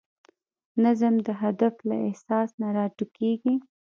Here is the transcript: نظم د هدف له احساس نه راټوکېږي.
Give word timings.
نظم 0.83 1.13
د 1.27 1.29
هدف 1.41 1.75
له 1.89 1.95
احساس 2.07 2.49
نه 2.61 2.67
راټوکېږي. 2.75 3.55